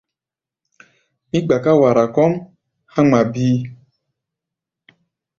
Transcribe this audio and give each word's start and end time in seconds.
Mí 1.29 1.37
gbaká 1.45 1.71
wara 1.81 2.03
kɔ́ʼm 2.15 2.33
há̧ 2.93 3.01
ŋma 3.05 3.19
bíí. 3.33 3.57